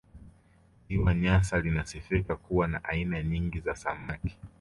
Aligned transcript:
Ziwa 0.87 1.13
Nyasa 1.15 1.59
linasifika 1.59 2.35
kuwa 2.35 2.67
na 2.67 2.83
aina 2.83 3.23
nyingi 3.23 3.59
za 3.59 3.75
samaki 3.75 4.37